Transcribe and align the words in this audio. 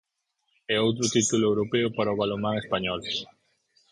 E 0.73 0.75
outro 0.87 1.05
título 1.15 1.43
europeo 1.51 1.87
para 1.97 2.13
o 2.13 2.19
balonmán 2.21 2.55
español. 2.63 3.01